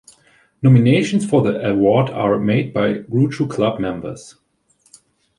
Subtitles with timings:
[0.63, 4.35] Nominations for the award are made by Groucho Club members.